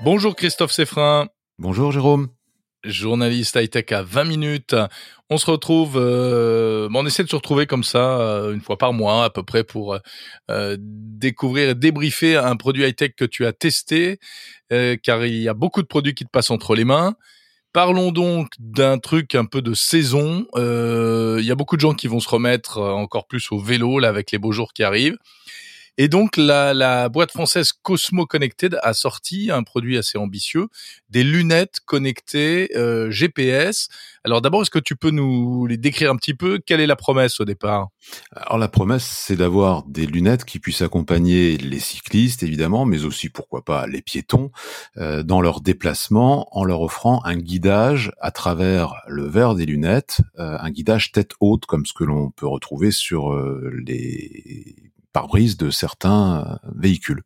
[0.00, 1.28] Bonjour Christophe Seffrin.
[1.58, 2.28] Bonjour Jérôme.
[2.84, 4.74] Journaliste high-tech à 20 minutes.
[5.28, 8.94] On se retrouve, euh, on essaie de se retrouver comme ça euh, une fois par
[8.94, 9.98] mois à peu près pour
[10.50, 14.18] euh, découvrir et débriefer un produit high-tech que tu as testé,
[14.70, 17.16] car il y a beaucoup de produits qui te passent entre les mains.
[17.78, 20.48] Parlons donc d'un truc un peu de saison.
[20.56, 24.32] Il y a beaucoup de gens qui vont se remettre encore plus au vélo avec
[24.32, 25.16] les beaux jours qui arrivent.
[26.00, 30.68] Et donc la, la, boîte française Cosmo Connected a sorti un produit assez ambitieux,
[31.10, 33.88] des lunettes connectées euh, GPS.
[34.22, 36.60] Alors d'abord, est-ce que tu peux nous les décrire un petit peu?
[36.64, 37.88] Quelle est la promesse au départ?
[38.32, 43.28] Alors la promesse, c'est d'avoir des lunettes qui puissent accompagner les cyclistes, évidemment, mais aussi
[43.28, 44.52] pourquoi pas les piétons
[44.98, 50.20] euh, dans leur déplacement, en leur offrant un guidage à travers le verre des lunettes,
[50.38, 55.56] euh, un guidage tête haute comme ce que l'on peut retrouver sur euh, les pare-brise
[55.56, 57.22] de certains euh, véhicules.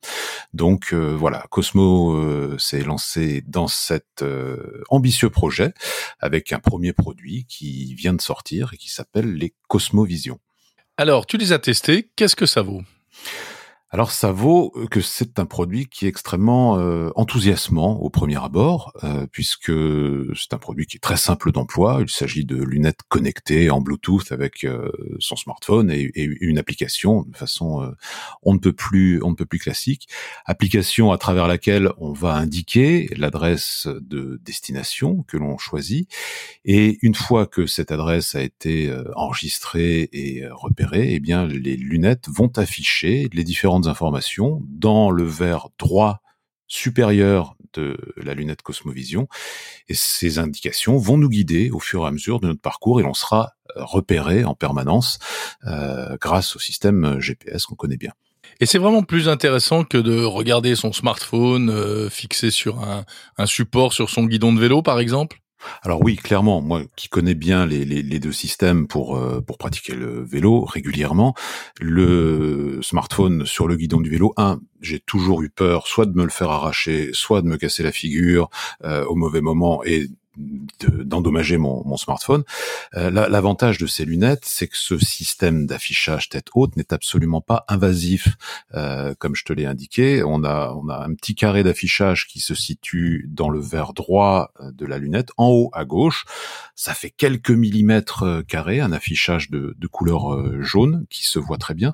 [0.53, 4.25] Donc euh, voilà, Cosmo euh, s'est lancé dans cet
[4.91, 5.75] ambitieux projet
[6.21, 10.39] avec un premier produit qui vient de sortir et qui s'appelle les Cosmo Vision.
[10.97, 12.83] Alors, tu les as testés, qu'est-ce que ça vaut?
[13.95, 18.95] Alors ça vaut que c'est un produit qui est extrêmement euh, enthousiasmant au premier abord,
[19.05, 19.71] euh, puisque
[20.35, 21.99] c'est un produit qui est très simple d'emploi.
[22.01, 27.37] Il s'agit de lunettes connectées en Bluetooth avec euh, son smartphone et, une application de
[27.37, 27.93] façon
[28.43, 30.09] on ne peut plus on ne peut plus classique.
[30.47, 36.09] Application à travers laquelle on va indiquer l'adresse de destination que l'on choisit,
[36.65, 42.29] et une fois que cette adresse a été enregistrée et repérée, eh bien les lunettes
[42.31, 46.21] vont afficher les différentes informations dans le verre droit
[46.67, 49.29] supérieur de la lunette Cosmovision.
[49.89, 53.03] Et ces indications vont nous guider au fur et à mesure de notre parcours et
[53.03, 55.19] l'on sera euh, repéré en permanence
[55.67, 58.13] euh, grâce au système GPS qu'on connaît bien.
[58.61, 63.93] Et c'est vraiment plus intéressant que de regarder son smartphone euh, fixé sur un support
[63.93, 65.42] sur son guidon de vélo, par exemple?
[65.83, 69.95] Alors oui, clairement, moi qui connais bien les, les, deux systèmes pour euh, pour pratiquer
[69.95, 71.35] le vélo régulièrement,
[71.81, 76.25] le smartphone sur le guidon du vélo, un, j'ai toujours eu peur, soit de me
[76.25, 78.51] le faire arracher, soit de me casser la figure
[78.85, 82.45] euh, au mauvais moment et d'endommager mon, mon, smartphone.
[82.95, 87.65] Euh, L'avantage de ces lunettes, c'est que ce système d'affichage tête haute n'est absolument pas
[87.69, 88.37] invasif,
[88.75, 90.23] euh, comme je te l'ai indiqué.
[90.25, 94.53] On a, on a un petit carré d'affichage qui se situe dans le verre droit
[94.61, 96.25] euh, de la lunette, en haut à gauche.
[96.75, 101.39] Ça fait quelques millimètres euh, carrés, un affichage de, de couleur euh, jaune qui se
[101.39, 101.93] voit très bien.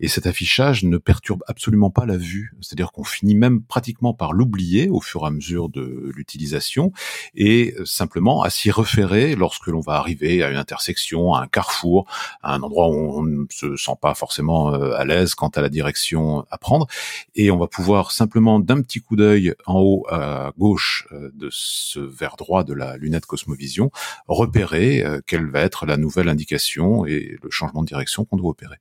[0.00, 2.54] Et cet affichage ne perturbe absolument pas la vue.
[2.60, 6.92] C'est-à-dire qu'on finit même pratiquement par l'oublier au fur et à mesure de l'utilisation.
[7.34, 12.06] Et simplement à s'y référer lorsque l'on va arriver à une intersection, à un carrefour,
[12.42, 15.60] à un endroit où on ne se sent pas forcément euh, à l'aise quant à
[15.60, 16.86] la direction à prendre.
[17.34, 21.48] Et on va pouvoir simplement d'un petit coup d'œil en haut à gauche euh, de
[21.50, 23.90] ce verre droit de la lunette Cosmovision,
[24.28, 28.50] repérer euh, quelle va être la nouvelle indication et le changement de direction qu'on doit
[28.50, 28.76] opérer.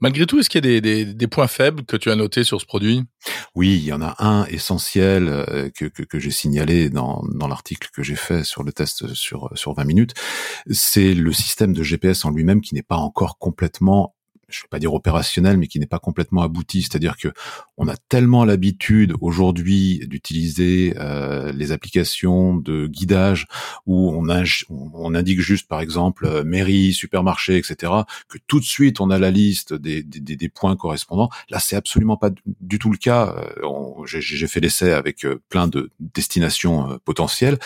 [0.00, 2.60] Malgré tout, est-ce qu'il y a des, des, points faibles que tu as notés sur
[2.60, 3.04] ce produit?
[3.54, 7.48] Oui, il y en a un essentiel euh, que, que, que j'ai signalé dans, dans
[7.48, 10.14] l'article que j'ai fait sur le test sur, sur 20 minutes.
[10.70, 14.13] C'est le système de GPS en lui-même qui n'est pas encore complètement
[14.54, 16.82] je vais pas dire opérationnel, mais qui n'est pas complètement abouti.
[16.82, 17.28] C'est-à-dire que
[17.76, 23.46] on a tellement l'habitude aujourd'hui d'utiliser euh, les applications de guidage
[23.86, 27.92] où on, indique juste, par exemple, euh, mairie, supermarché, etc.,
[28.28, 31.30] que tout de suite on a la liste des, des, des points correspondants.
[31.50, 33.34] Là, c'est absolument pas du tout le cas.
[33.60, 37.58] Euh, j'ai fait l'essai avec euh, plein de destinations potentielles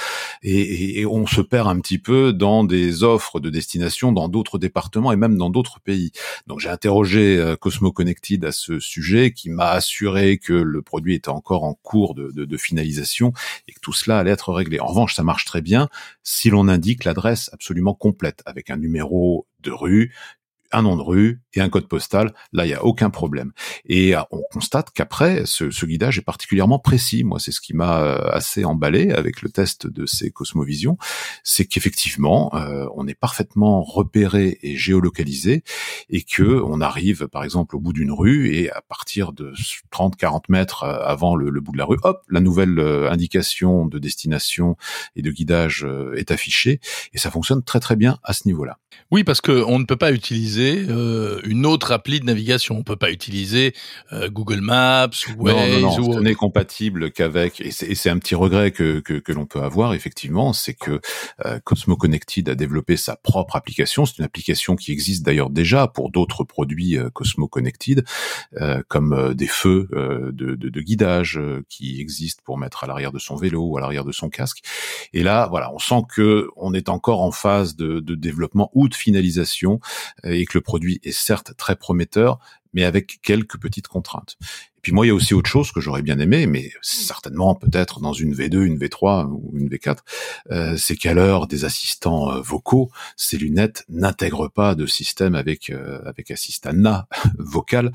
[0.43, 5.13] et, on se perd un petit peu dans des offres de destination dans d'autres départements
[5.13, 6.13] et même dans d'autres pays.
[6.47, 11.17] Donc j'ai interrogé euh, Cosmo Connected à ce sujet, qui m'a assuré que le produit
[11.17, 13.33] était encore en cours de, de, de, finalisation
[13.67, 14.79] et que tout cela allait être réglé.
[14.79, 15.89] En revanche, ça marche très bien
[16.23, 20.15] si l'on indique l'adresse absolument complète, avec un numéro de rue,
[20.73, 22.35] un nom de rue et un code postal.
[22.53, 23.53] Là, il y a aucun problème.
[23.87, 27.25] Et euh, on constate qu'après, ce, ce, guidage est particulièrement précis.
[27.25, 30.99] Moi, c'est ce qui m'a euh, assez emballé avec le test de ces Cosmovision,
[31.43, 35.65] c'est qu'effectivement, euh, on est parfaitement repéré et géolocalisé,
[36.11, 39.53] et que on arrive, par exemple, au bout d'une rue et à partir de
[39.91, 42.79] 30-40 mètres avant le, le, bout de la rue, hop, la nouvelle
[43.11, 44.77] indication de destination
[45.17, 46.81] et de guidage est affichée,
[47.13, 48.79] et ça fonctionne très très bien à ce niveau-là.
[49.11, 52.77] Oui, parce que on ne peut pas utiliser utiliser euh, une autre appli de navigation.
[52.77, 53.75] On peut pas utiliser
[54.13, 58.35] euh, Google Maps ou Waze non, non, Ce n'est compatible qu'avec et c'est un petit
[58.35, 61.01] regret que que, que l'on peut avoir effectivement, c'est que
[61.45, 64.07] euh, Cosmo Connected a développé sa propre application.
[64.07, 68.05] C'est une application qui existe d'ailleurs déjà pour d'autres produits Cosmo Connected,
[68.89, 73.37] comme des feux de, de, de, guidage qui existent pour mettre à l'arrière de son
[73.37, 74.63] vélo ou à l'arrière de son casque.
[75.13, 78.89] Et là, voilà, on sent que on est encore en phase de, de développement ou
[78.89, 79.81] de finalisation
[80.25, 82.39] et le produit est certes très prometteur,
[82.73, 84.37] mais avec quelques petites contraintes.
[84.79, 87.55] Et puis moi, il y a aussi autre chose que j'aurais bien aimé, mais certainement
[87.55, 89.99] peut-être dans une V2, une V3 ou une V4,
[90.53, 95.71] euh, c'est qu'à l'heure des assistants euh, vocaux, ces lunettes n'intègrent pas de système avec
[95.71, 97.09] euh, avec assistana
[97.39, 97.93] vocal,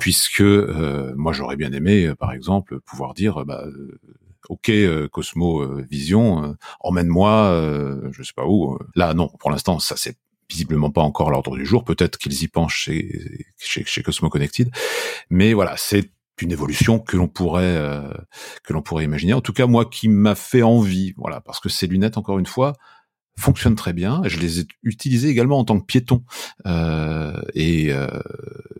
[0.00, 3.66] puisque euh, moi j'aurais bien aimé, par exemple, pouvoir dire bah,
[4.48, 4.72] ok
[5.10, 8.78] Cosmo Vision, emmène-moi, je sais pas où.
[8.94, 10.16] Là non, pour l'instant ça c'est
[10.52, 11.84] visiblement pas encore l'ordre du jour.
[11.84, 14.70] Peut-être qu'ils y pensent chez, chez, Cosmo Connected,
[15.30, 16.10] mais voilà, c'est
[16.40, 18.02] une évolution que l'on pourrait
[18.64, 19.32] que l'on pourrait imaginer.
[19.32, 22.46] En tout cas, moi, qui m'a fait envie, voilà, parce que ces lunettes, encore une
[22.46, 22.74] fois,
[23.38, 24.22] fonctionnent très bien.
[24.24, 26.22] Je les ai utilisées également en tant que piéton.
[26.66, 28.08] Euh, et, euh,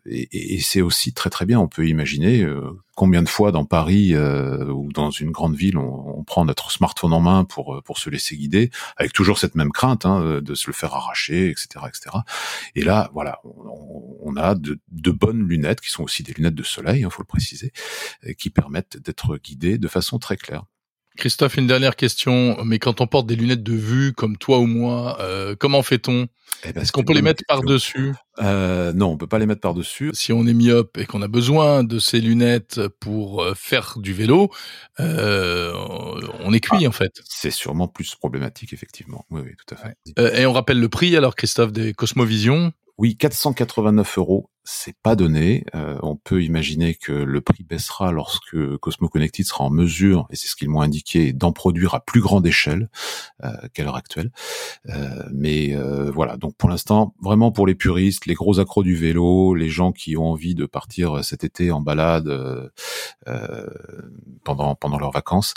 [0.07, 1.59] et, et c'est aussi très très bien.
[1.59, 5.79] On peut imaginer euh, combien de fois dans Paris euh, ou dans une grande ville
[5.79, 9.55] on, on, prend notre smartphone en main pour pour se laisser guider, avec toujours cette
[9.55, 12.17] même crainte hein, de se le faire arracher, etc., etc.
[12.75, 16.55] Et là, voilà, on, on a de, de, bonnes lunettes qui sont aussi des lunettes
[16.55, 17.73] de soleil, il hein, faut le préciser,
[18.39, 20.65] qui permettent d'être guidées de façon très claire.
[21.17, 22.57] Christophe, une dernière question.
[22.65, 26.29] Mais quand on porte des lunettes de vue, comme toi ou moi, euh, comment fait-on?
[26.65, 28.15] Eh ben, Est-ce qu'on peut les mettre par-dessus?
[28.41, 30.11] Euh, Non, on peut pas les mettre par-dessus.
[30.15, 34.13] Si on est myope et qu'on a besoin de ces lunettes pour euh, faire du
[34.13, 34.51] vélo,
[35.01, 35.73] euh,
[36.41, 37.21] on est cuit ah, en fait.
[37.25, 39.27] C'est sûrement plus problématique, effectivement.
[39.31, 39.97] Oui, oui, tout à fait.
[40.19, 42.73] Euh, et on rappelle le prix alors, Christophe, des Cosmovision?
[42.99, 45.65] Oui, 489 euros, c'est pas donné.
[45.75, 50.37] Euh, on peut imaginer que le prix baissera lorsque Cosmo Connected sera en mesure, et
[50.37, 52.89] c'est ce qu'ils m'ont indiqué, d'en produire à plus grande échelle
[53.45, 54.31] euh, qu'à l'heure actuelle.
[54.89, 55.75] Euh, mais
[56.13, 59.93] voilà, donc pour l'instant, vraiment pour les puristes, les gros accros du vélo, les gens
[59.93, 62.31] qui ont envie de partir cet été en balade
[64.45, 65.55] pendant pendant leurs vacances.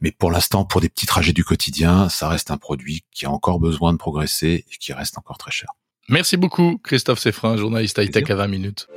[0.00, 3.30] Mais pour l'instant, pour des petits trajets du quotidien, ça reste un produit qui a
[3.30, 5.74] encore besoin de progresser et qui reste encore très cher.
[6.08, 8.88] Merci beaucoup, Christophe Seffrin, journaliste high-tech à 20 minutes.